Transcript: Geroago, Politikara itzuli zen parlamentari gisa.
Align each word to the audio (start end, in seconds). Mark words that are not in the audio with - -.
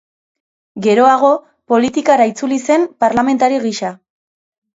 Geroago, 0.85 1.29
Politikara 1.73 2.27
itzuli 2.31 2.59
zen 2.69 2.87
parlamentari 3.05 3.61
gisa. 3.69 3.95